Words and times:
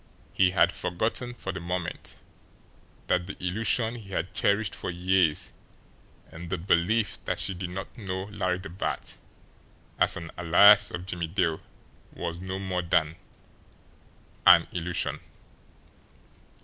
He 0.33 0.49
had 0.49 0.71
forgotten 0.71 1.35
for 1.35 1.51
the 1.51 1.59
moment 1.59 2.17
that 3.05 3.27
the 3.27 3.37
illusion 3.39 3.93
he 3.93 4.09
had 4.09 4.33
cherished 4.33 4.73
for 4.73 4.89
years 4.89 5.53
in 6.31 6.49
the 6.49 6.57
belief 6.57 7.23
that 7.25 7.39
she 7.39 7.53
did 7.53 7.69
not 7.69 7.95
know 7.95 8.23
Larry 8.23 8.57
the 8.57 8.69
Bat 8.69 9.19
as 9.99 10.17
an 10.17 10.31
alias 10.39 10.89
of 10.89 11.05
Jimmie 11.05 11.27
Dale 11.27 11.61
was 12.13 12.39
no 12.39 12.57
more 12.57 12.81
than 12.81 13.15
an 14.47 14.65
illusion. 14.71 15.19